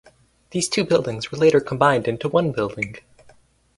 These 0.49 0.67
two 0.67 0.83
buildings 0.83 1.31
were 1.31 1.37
later 1.37 1.59
combined 1.59 2.07
into 2.07 2.27
one 2.27 2.51
building. 2.53 2.95